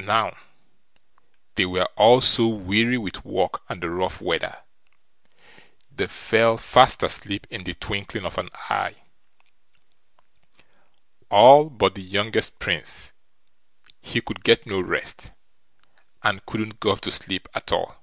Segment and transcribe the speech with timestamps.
[0.00, 0.36] Now,
[1.54, 4.64] they were all so weary with work and the rough weather,
[5.88, 8.96] they fell fast asleep in the twinkling of an eye;
[11.30, 13.12] all but the youngest Prince,
[14.00, 15.30] he could get no rest,
[16.24, 18.02] and couldn't go off to sleep at all.